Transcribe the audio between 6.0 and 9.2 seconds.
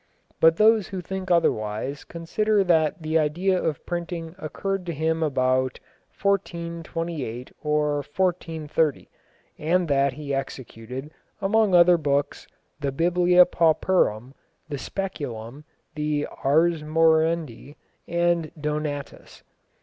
1428 or 1430,